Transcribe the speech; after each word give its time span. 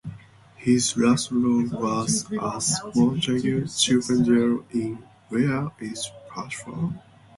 His 0.55 0.97
last 0.97 1.29
role 1.31 1.63
was 1.67 2.25
as 2.41 2.81
Montague 2.95 3.67
Chippendale 3.67 4.65
in 4.71 4.95
Where 5.29 5.69
Is 5.79 6.09
Parsifal? 6.27 6.93